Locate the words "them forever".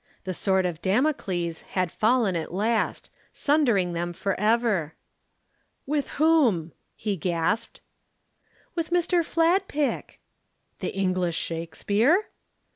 3.93-4.95